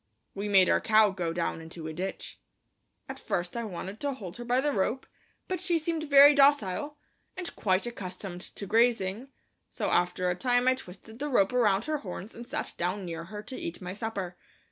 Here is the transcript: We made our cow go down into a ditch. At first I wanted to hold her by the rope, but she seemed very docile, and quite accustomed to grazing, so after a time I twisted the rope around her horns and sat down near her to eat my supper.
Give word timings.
We 0.33 0.49
made 0.49 0.67
our 0.67 0.81
cow 0.81 1.11
go 1.11 1.31
down 1.31 1.61
into 1.61 1.85
a 1.85 1.93
ditch. 1.93 2.41
At 3.07 3.19
first 3.19 3.55
I 3.55 3.63
wanted 3.63 3.99
to 3.99 4.13
hold 4.13 4.37
her 4.37 4.43
by 4.43 4.59
the 4.59 4.71
rope, 4.71 5.05
but 5.47 5.61
she 5.61 5.77
seemed 5.77 6.05
very 6.09 6.33
docile, 6.33 6.97
and 7.37 7.55
quite 7.55 7.85
accustomed 7.85 8.41
to 8.41 8.65
grazing, 8.65 9.27
so 9.69 9.91
after 9.91 10.27
a 10.27 10.33
time 10.35 10.67
I 10.67 10.73
twisted 10.73 11.19
the 11.19 11.29
rope 11.29 11.53
around 11.53 11.85
her 11.85 11.99
horns 11.99 12.33
and 12.33 12.47
sat 12.47 12.73
down 12.77 13.05
near 13.05 13.25
her 13.25 13.43
to 13.43 13.55
eat 13.55 13.79
my 13.79 13.93
supper. 13.93 14.37